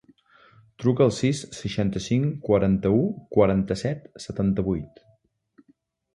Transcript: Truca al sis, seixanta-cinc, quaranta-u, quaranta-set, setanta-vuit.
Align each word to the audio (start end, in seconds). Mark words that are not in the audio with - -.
Truca 0.83 1.03
al 1.05 1.11
sis, 1.17 1.41
seixanta-cinc, 1.57 2.31
quaranta-u, 2.47 3.05
quaranta-set, 3.37 4.09
setanta-vuit. 4.27 5.07